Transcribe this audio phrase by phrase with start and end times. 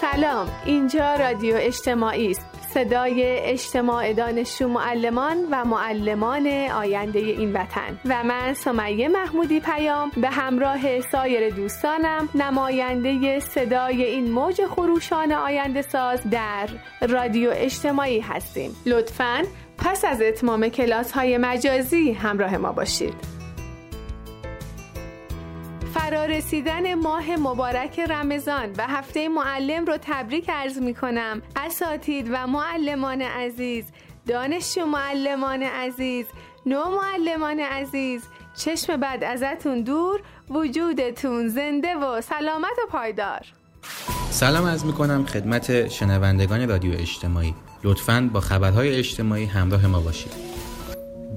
[0.00, 2.46] سلام اینجا رادیو اجتماعی است.
[2.74, 8.00] صدای اجتماع دانشجو معلمان و معلمان آینده این وطن.
[8.04, 10.10] و من سمیه محمودی پیام.
[10.16, 16.68] به همراه سایر دوستانم نماینده صدای این موج خروشان آینده ساز در
[17.08, 18.76] رادیو اجتماعی هستیم.
[18.86, 19.42] لطفاً
[19.78, 23.14] پس از اتمام کلاس های مجازی همراه ما باشید.
[25.94, 31.42] فرارسیدن ماه مبارک رمضان و هفته معلم رو تبریک عرض می کنم.
[31.56, 33.84] اساتید و معلمان عزیز
[34.26, 36.26] دانشجو معلمان عزیز
[36.66, 38.22] نو معلمان عزیز
[38.56, 43.40] چشم بد ازتون دور وجودتون زنده و سلامت و پایدار.
[44.30, 47.54] سلام از می کنم خدمت شنوندگان رادیو اجتماعی.
[47.84, 50.32] لطفاً با خبرهای اجتماعی همراه ما باشید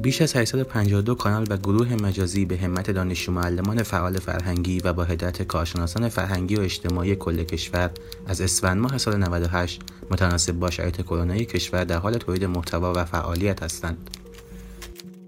[0.02, 5.03] بیش از 852 کانال و گروه مجازی به همت دانشجو معلمان فعال فرهنگی و با
[5.03, 7.89] هدایت کارشناسان فرهنگی و اجتماعی کل کشور
[8.28, 9.81] از اسفند ماه سال 98
[10.12, 14.09] متناسب با شرایط کرونایی کشور در حال تولید محتوا و فعالیت هستند.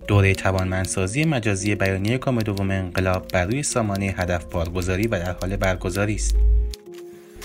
[0.08, 5.56] دوره توانمندسازی مجازی بیانیه کام دوم انقلاب بر روی سامانه هدف بارگذاری و در حال
[5.56, 6.36] برگزاری است.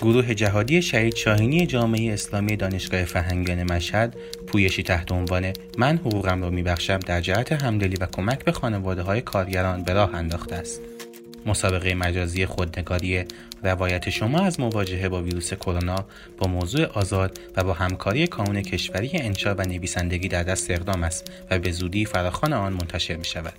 [0.02, 6.50] گروه جهادی شهید شاهینی جامعه اسلامی دانشگاه فرهنگیان مشهد پویشی تحت عنوان من حقوقم را
[6.50, 10.80] میبخشم در جهت همدلی و کمک به خانواده های کارگران به راه انداخته است
[11.46, 13.24] مسابقه مجازی خودنگاری
[13.62, 16.04] روایت شما از مواجهه با ویروس کرونا
[16.38, 21.32] با موضوع آزاد و با همکاری کانون کشوری انشا و نویسندگی در دست اقدام است
[21.50, 23.52] و به زودی فراخان آن منتشر می شود.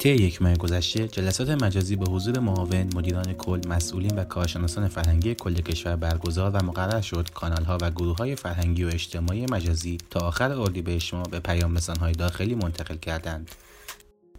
[0.00, 5.34] طی یک ماه گذشته جلسات مجازی به حضور معاون مدیران کل مسئولین و کارشناسان فرهنگی
[5.34, 7.28] کل کشور برگزار و مقرر شد.
[7.66, 12.12] ها و گروه های فرهنگی و اجتماعی مجازی تا آخر اردیبهشت ما به پیام های
[12.12, 13.50] داخلی منتقل کردند.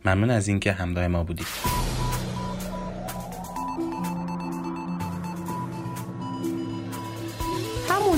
[0.05, 1.47] ممنون از اینکه همراه ما بودید.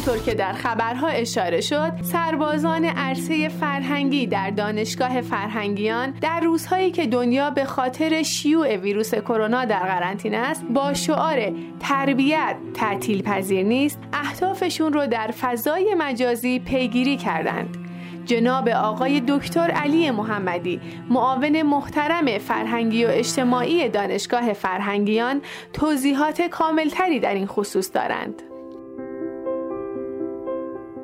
[0.04, 7.08] همونطور که در خبرها اشاره شد سربازان عرصه فرهنگی در دانشگاه فرهنگیان در روزهایی که
[7.08, 14.00] دنیا به خاطر شیوع ویروس کرونا در قرنطینه است با شعار تربیت تعطیل پذیر نیست
[14.14, 17.78] اهدافشون رو در فضای مجازی پیگیری کردند.
[18.26, 25.42] جناب آقای دکتر علی محمدی معاون محترم فرهنگی و اجتماعی دانشگاه فرهنگیان
[25.74, 28.53] توضیحات کاملتری در این خصوص دارند.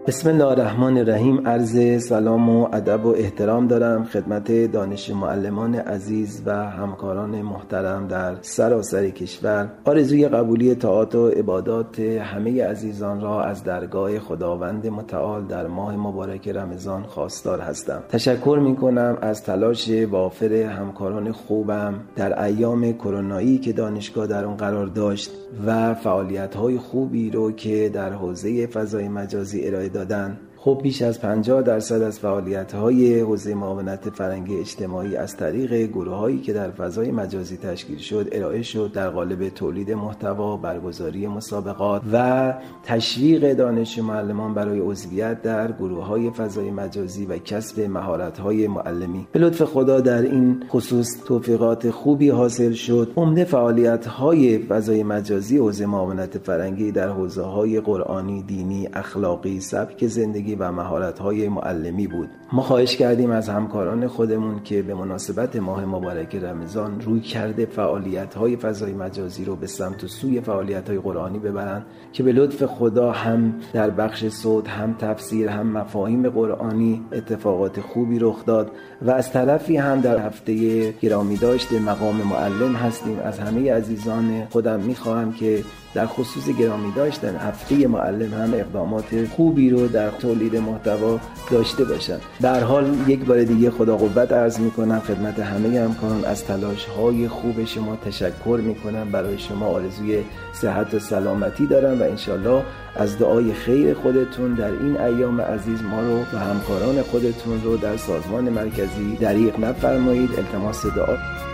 [0.10, 1.48] بسم الله الرحمن الرحیم.
[1.48, 8.36] عرض سلام و ادب و احترام دارم خدمت دانش معلمان عزیز و همکاران محترم در
[8.42, 9.70] سراسر کشور.
[9.86, 16.48] آرزوی قبولی طاعات و عبادات همه عزیزان را از درگاه خداوند متعال در ماه مبارک
[16.48, 18.04] رمضان خواستار هستم.
[18.10, 24.58] تشکر می کنم از تلاش وافر همکاران خوبم در ایام کرونایی که دانشگاه در اون
[24.58, 25.32] قرار داشت
[25.66, 30.49] و فعالیت های خوبی رو که در حوزه فضای مجازی ارائه دادن.
[30.62, 36.16] خب بیش از 50 درصد از فعالیت های حوزه معاونت فرنگی اجتماعی از طریق گروه
[36.16, 42.02] هایی که در فضای مجازی تشکیل شد ارائه شد در قالب تولید محتوا برگزاری مسابقات
[42.14, 42.54] و
[42.84, 49.28] تشویق دانش معلمان برای عضویت در گروه های فضای مجازی و کسب مهارت های معلمی.
[49.32, 53.14] به لطف خدا در این خصوص توفیقات خوبی حاصل شد.
[53.16, 60.08] عمده فعالیت های فضای مجازی حوزه معاونت فرنگی در حوزه های قرآنی دینی اخلاقی سبک
[60.08, 62.30] زندگی و مهارت های معلمی بود.
[62.54, 68.34] ما خواهش کردیم از همکاران خودمون که به مناسبت ماه مبارک رمضان روی کرده فعالیت
[68.34, 72.66] های فضای مجازی رو به سمت و سوی فعالیت های قرآنی ببرند که به لطف
[72.66, 78.72] خدا هم در بخش صوت هم تفسیر هم مفاهیم قرآنی اتفاقات خوبی رخ داد
[79.02, 83.20] و از طرفی هم در هفته گرامی داشت مقام معلم هستیم.
[83.24, 85.64] از همه عزیزان خودم می‌خواهم که
[85.94, 91.20] در خصوص گرامی داشتن هفته معلم هم اقدامات خوبی رو در تولید محتوا
[91.52, 92.18] داشته باشن.
[92.42, 97.28] در حال یک بار دیگه خدا قوت عرض می‌کنم خدمت همه همکاران از تلاش های
[97.28, 99.12] خوب شما تشکر می‌کنم.
[99.12, 100.24] برای شما آرزوی
[100.54, 102.64] صحت و سلامتی دارم و انشالله
[102.96, 107.98] از دعای خیر خودتون در این ایام عزیز ما رو و همکاران خودتون رو در
[107.98, 110.30] سازمان مرکزی دریق نفرمایید.
[110.38, 111.49] التماس دعا.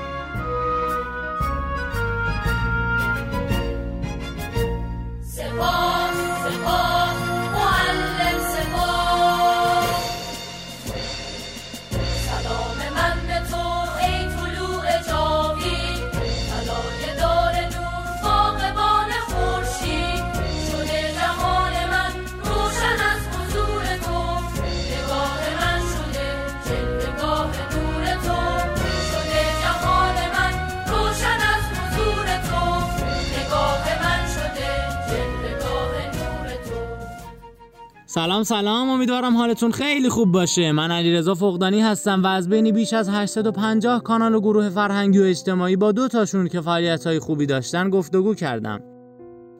[38.15, 38.89] سلام سلام.
[38.89, 40.71] امیدوارم حالتون خیلی خوب باشه.
[40.71, 45.23] من علیرضا فقدانی هستم و از بین بیش از 850 کانال و گروه فرهنگی و
[45.23, 48.79] اجتماعی با دو تاشون که فعالیت های خوبی داشتن گفتگو کردم.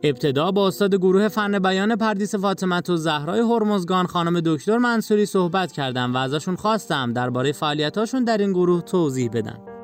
[0.03, 5.71] ابتدا با استاد گروه فن بیان پردیس فاطمت و زهرای هرمزگان خانم دکتر منصوری صحبت
[5.71, 9.75] کردم و ازشون خواستم درباره فعالیتاشون در این گروه توضیح بدن.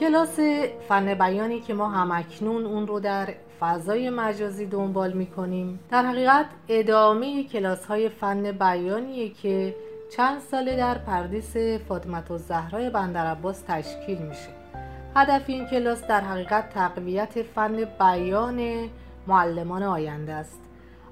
[0.00, 0.40] کلاس
[0.88, 5.80] فن بیانی که ما همکنون اون رو در فضای مجازی دنبال می‌کنیم.
[5.90, 9.74] در حقیقت ادامه کلاس های فن بیانیه که
[10.16, 11.56] چند ساله در پردیس
[11.88, 14.48] فاطمت و زهرای بندر عباس تشکیل میشه.
[15.16, 18.88] هدف این کلاس در حقیقت تقویت فن بیان
[19.26, 20.60] معلمان آینده است.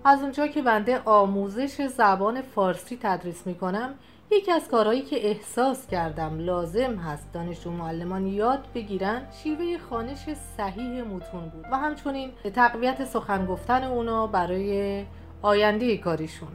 [0.04, 3.94] از اونجا که بنده آموزش زبان فارسی تدریس می‌کنم
[4.30, 11.02] یکی از کارهایی که احساس کردم لازم هست دانشجو معلمان یاد بگیرن شیوه خانش صحیح
[11.02, 15.04] متون بود و همچنین تقویت سخن گفتن اونا برای
[15.42, 16.48] آینده کاریشون.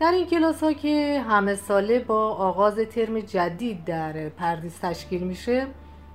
[0.00, 5.66] در این کلاس ها که همه ساله با آغاز ترم جدید در پردیس تشکیل میشه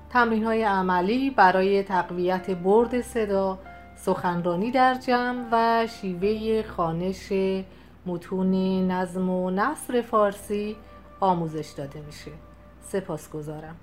[0.09, 3.59] تمرین های عملی برای تقویت برد صدا
[3.95, 7.33] سخنرانی در جمع و شیوه خانش
[8.06, 8.52] متون
[8.92, 10.76] نظم و نصر فارسی
[11.20, 12.32] آموزش داده میشه.
[12.82, 13.76] سپاسگزارم.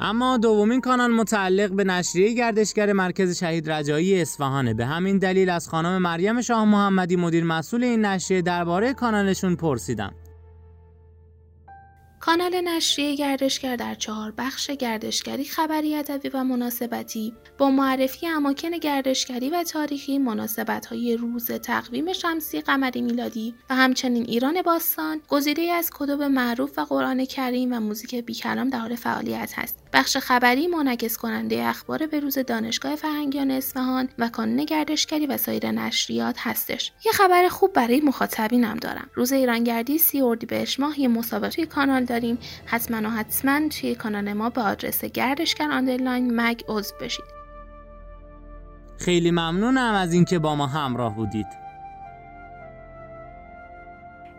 [0.00, 4.74] اما دومین کانال متعلق به نشریه گردشگر مرکز شهید رجایی اصفهانه.
[4.74, 10.14] به همین دلیل از خانم مریم شاه محمدی مدیر مسئول این نشریه درباره کانالشون پرسیدم.
[12.24, 17.34] کانال نشریه گردشگر در چهار بخش گردشگری خبری ادبی و مناسبتی.
[17.58, 24.24] با معرفی اماکن گردشگری و تاریخی مناسبت های روز تقویم شمسی قمری میلادی و همچنین
[24.28, 29.52] ایران باستان گزیده از کتب معروف و قرآن کریم و موزیک بیکلام در حال فعالیت
[29.56, 29.83] هست.
[29.94, 36.36] بخش خبری منعکس کننده اخبار روز دانشگاه فرهنگیان اصفهان و کانون گردشگری و سایر نشریات
[36.38, 36.92] هستش.
[37.06, 39.08] یه خبر خوب برای مخاطبینم دارم.
[39.14, 42.38] روز ایرانگردی سی اردیبهشت ماه یه مسابقه توی کانال داریم.
[42.66, 47.24] حتما و حتما توی کانال ما به آدرس گردشگر underline mag عضو بشید.
[48.98, 51.63] خیلی ممنونم از اینکه با ما همراه بودید.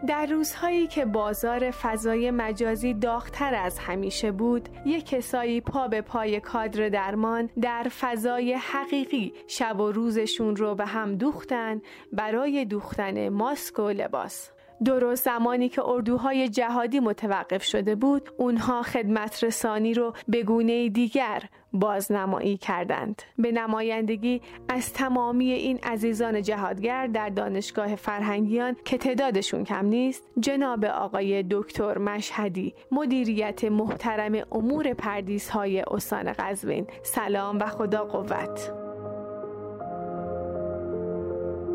[0.06, 6.40] در روزهایی که بازار فضای مجازی داغتر از همیشه بود یک کسایی پا به پای
[6.40, 11.82] کادر درمان در فضای حقیقی شب و روزشون رو به هم دوختن
[12.14, 14.55] برای دوختن ماسک و لباس.
[14.86, 21.44] درست زمانی که اردوهای جهادی متوقف شده بود اونها خدمت رسانی رو به گونه دیگر
[21.74, 23.22] بازنمایی کردند.
[23.38, 30.86] به نمایندگی از تمامی این عزیزان جهادگر در دانشگاه فرهنگیان که تعدادشون کم نیست جناب
[30.86, 36.88] آقای دکتر مشهدی مدیریت محترم امور پردیس های استان قزوین.
[37.04, 38.85] سلام و خدا قوت.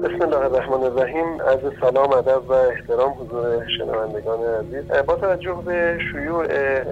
[0.02, 1.40] بسم الله الرحمن الرحیم.
[1.40, 4.84] از سلام ادب و احترام حضور شنوندگان عزیز.
[5.06, 6.46] با توجه به شیوع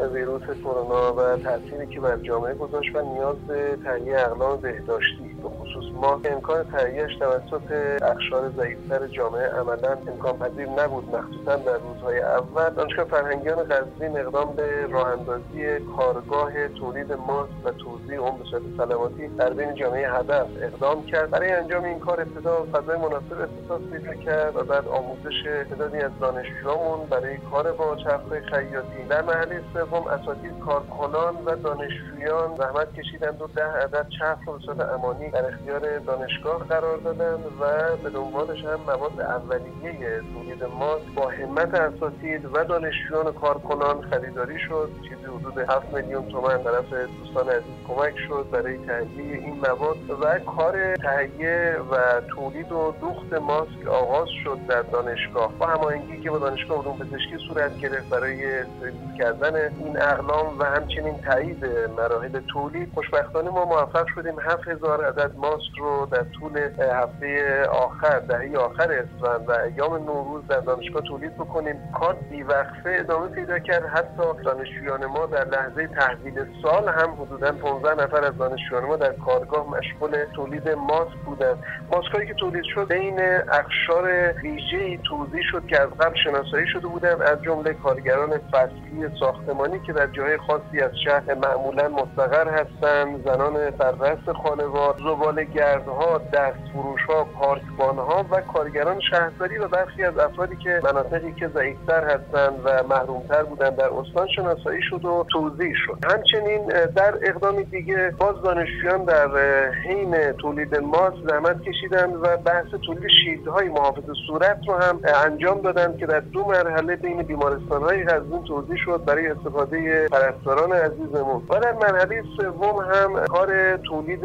[0.06, 5.48] ویروس کرونا و تاثیری که بر جامعه گذاشت و نیاز به تهیه اقلام بهداشتی به
[5.48, 12.20] خصوص ما امکان تهیهش توسط اخشار ضعیفتر جامعه عملا امکان پذیر نبود مخصوصا در روزهای
[12.20, 12.70] اول.
[12.70, 18.62] دانشگاه فرهنگیان قزوین اقدام به راه اندازی کارگاه تولید ماسک و توزیع اون به صورت
[18.76, 21.30] سلامتی در بین جامعه هدف اقدام کرد.
[21.30, 26.10] برای انجام این کار ابتدا فضای مناسب اختصاص پیدا کرد و بعد آموزش تعدادی از
[26.20, 29.04] دانشجویامون برای کار با چرخهای خیاطی.
[29.08, 34.58] در مرحله سوم اساتید کارکنان و دانشجویان زحمت کشیدند و ده عدد چرخ رو به
[34.58, 41.14] صورت امانی در اختیار دانشگاه قرار دادند و به دنبالش هم مواد اولیه تولید ماست.
[41.14, 44.90] با همت اساتید و دانشجویان و کارکنان خریداری شد.
[45.02, 50.38] چیزی حدود 7 میلیون تومن طرف دوستان عزیز کمک شد برای تهیه این مواد و
[50.38, 55.52] کار تهیه و تولید و دوخت ماسک آغاز شد در دانشگاه.
[55.58, 60.64] با هماهنگی که با دانشگاه علوم پزشکی صورت گرفت برای سرویس کردن این اقلام و
[60.64, 61.64] همچنین تایید
[61.96, 66.58] مراحل تولید خوشبختانه ما موفق شدیم 7000 عدد ماسک رو در طول
[66.92, 71.76] هفته آخر دهه آخر اسفند و ایام نوروز در دانشگاه تولید بکنیم.
[72.00, 73.86] کار بیوقفه ادامه پیدا کرد.
[73.86, 79.12] حتی دانشجویان ما در لحظه تحویل سال هم حدودا 15 نفر از دانشجویان ما در
[79.12, 81.58] کارگاه مشغول تولید ماسک بودند.
[81.92, 83.20] ماسکایی که تولید شد بین
[83.52, 87.22] اقشار ویژه‌ای توضیح شد که از قبل شناسایی شده بودند.
[87.22, 93.70] از جمله کارگران فصلی ساختمانی که در جاهای خاصی از شهر معمولا مستقر هستند زنان
[93.78, 101.32] سررست خانوار زبالهگر کارگردها دستفروشها پارکبانها و کارگران شهرداری و برخی از افرادی که مناطقی
[101.32, 105.98] که ضعیفتر هستند و محرومتر بودند در استان شناسایی شد و توضیح شد.
[106.12, 109.28] همچنین در اقدامی دیگه باز دانشجویان در
[109.70, 115.98] حین تولید ماست زحمت کشیدند و بحث تولید شیلدهای محافظ صورت رو هم انجام دادند
[115.98, 121.42] که در دو مرحله بین بیمارستان های غزنین توضیح شد برای استفاده پرستاران عزیزمون.
[121.48, 124.20] و در مرحله سوم هم کار تولید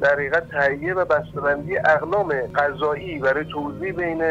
[0.00, 4.22] در تهیه و بسته‌بندی اقلام غذایی برای توضیح بین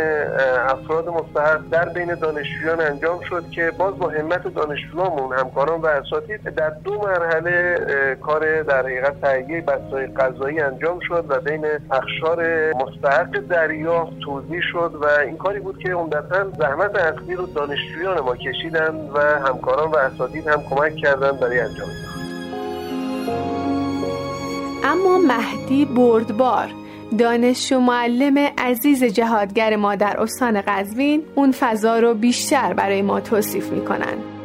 [0.70, 6.44] افراد مستحق در بین دانشجویان انجام شد که باز با همت دانشجویامون همکاران و اساتید
[6.44, 7.77] در دو مرحله
[8.22, 14.91] کار در حقیقت تهیه بسته‌های غذایی انجام شد و بین اخشار مستحق دریافت توضیح شد
[15.01, 19.98] و این کاری بود که عمدتا زحمت اصلی رو دانشجویان ما کشیدند و همکاران و
[19.98, 21.89] اساتید هم کمک کردند برای انجام.
[24.88, 26.70] اما مهدی بردبار
[27.17, 33.70] دانشجو معلم عزیز جهادگر ما در استان قزوین اون فضا رو بیشتر برای ما توصیف
[33.70, 34.37] می‌کنن.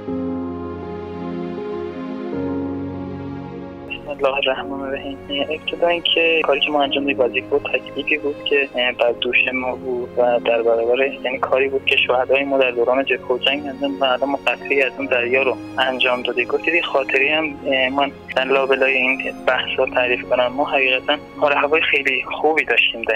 [4.24, 8.68] الله الرحمن الرحیم ابتدا اینکه کاری که ما انجام دادیم بازی بود تکلیفی بود که
[8.74, 13.04] بر دوش ما بود و در برابر یعنی کاری بود که شهدای ما در دوران
[13.04, 13.62] جبهه و جنگ
[14.00, 16.48] و الان ما قطعی از اون دریا رو انجام دادیم.
[16.48, 17.44] گفتید خاطری هم
[18.36, 20.46] من لابلای این بحث رو تعریف کنم.
[20.46, 23.14] ما حقیقتا حال هوای خیلی خوبی داشتیم در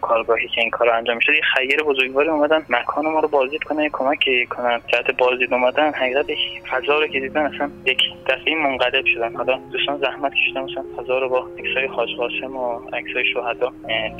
[0.00, 3.88] کارگاهی که این کار انجام می‌شد یه خیر بزرگواری اومدن مکان ما رو بازدید کنن
[3.92, 4.80] کمک کنن.
[4.86, 6.38] جهت بازدید اومدن حقیقت یک
[6.70, 9.36] فضا رو که دیدن اصلا یک دفعه منقلب شدن.
[9.36, 13.72] حالا دوستان زحمت کشیدن مثلا فضا رو با عکسای حاج قاسم و عکسای شهدا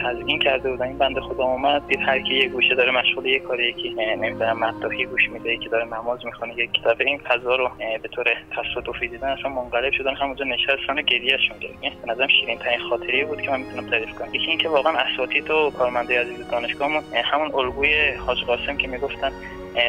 [0.04, 0.86] تزیین کرده بودن.
[0.86, 4.58] این بنده خدا اومد دید هر کی یه گوشه داره مشغول یه کاری یکی نمی‌دونم
[4.58, 6.96] مداحی گوش میده یکی داره نماز می‌خونه یک کتاب.
[7.00, 7.70] این فضا رو
[8.02, 10.14] به طور تصادفی دیدن اصلا منقلب شدن.
[10.14, 14.34] همونجا نشستن و گریهشون گرفت نظرم شیرین ترین خاطری بود که من می‌تونم تعریف کنم.
[14.34, 17.02] یکی اینکه واقعا اساتید و کارمنده عزیز دانشگاهمون.
[17.24, 19.32] همون الگوی حاج قاسم که می‌گفتن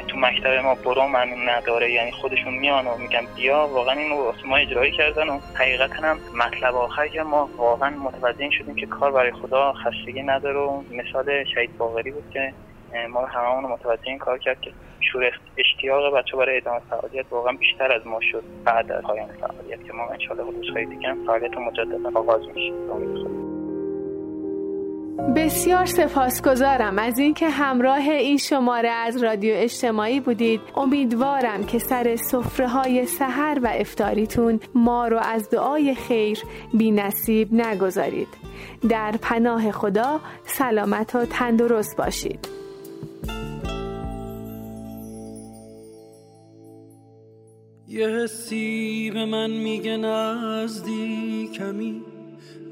[0.07, 3.67] تو مکتب ما برو من نداره یعنی خودشون میان و میگن بیا.
[3.67, 8.75] واقعا اینو ما اجرایی کردن و حقیقتا هم مطلب آخر که ما واقعا متوجه شدیم
[8.75, 12.53] که کار برای خدا خستگی نداره و مثال شهید باقری بود که
[13.09, 14.71] ما هممون متوجه این کار کرد که
[15.11, 18.43] شور اشتیاق بچه برای ادامه فعالیت واقعا بیشتر از ما شد.
[18.65, 23.38] بعد از پایان فعالیت که ما انشالله روزهای دیگه فعالیت مجددا آغاز میشه.
[25.27, 30.61] بسیار سپاسگزارم از اینکه همراه این شماره از رادیو اجتماعی بودید.
[30.75, 36.39] امیدوارم که سر سفره های سحر و افتاریتون ما رو از دعای خیر
[36.73, 38.27] بی نصیب نگذارید.
[38.89, 42.47] در پناه خدا سلامت و تندرست باشید.
[47.87, 52.01] یه حسی به من میگه نزدیکمی.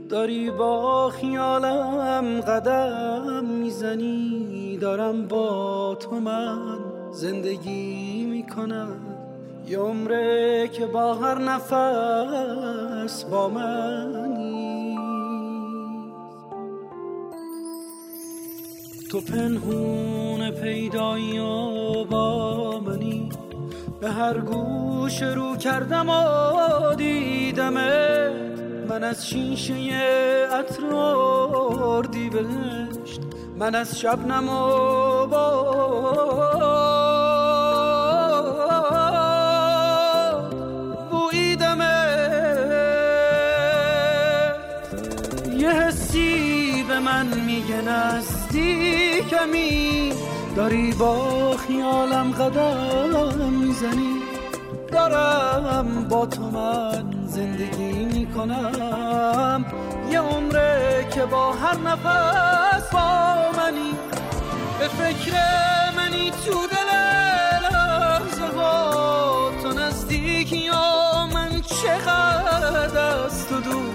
[0.10, 6.80] داری با خیالم قدم می‌زنی دارم با تو من
[7.12, 9.00] زندگی می‌کنم.
[9.68, 14.98] یه عمره که با هر نفس با منی
[19.12, 23.30] تو پنهون پیدایی و با منی.
[24.02, 28.67] به هر گوش رو کردم و دیدمت.
[28.98, 29.74] من از شیشه
[30.52, 30.82] عطر
[32.30, 33.22] بهشت
[33.60, 35.28] من از شبنم و
[41.12, 42.20] بویدمه
[45.58, 49.34] یه حسی به من میگه نزدیکمی
[50.56, 54.22] داری با خیالم قدم می‌زنی.
[54.92, 59.66] دارم با تو من زندگی می‌کنم.
[60.12, 63.94] یه عمره که با هر نفس با منی.
[64.80, 65.34] به فکر
[65.98, 66.90] منی تو دل
[67.64, 73.92] لحظه ها تو نزدیکی یا من چقدر از تو دور.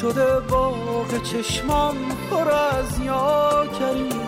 [0.00, 1.96] شده باغ چشمام
[2.30, 4.20] پر از یا کریم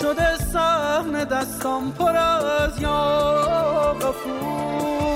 [0.00, 5.15] شده سحن دستام پر از یا غفور